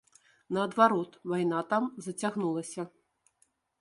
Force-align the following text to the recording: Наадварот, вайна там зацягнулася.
Наадварот, 0.55 1.11
вайна 1.31 1.59
там 1.73 1.83
зацягнулася. 2.07 2.87